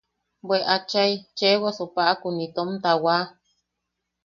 [0.45, 1.13] –¡Bwe achai!
[1.37, 3.15] Cheewasu paʼakun itom tawa.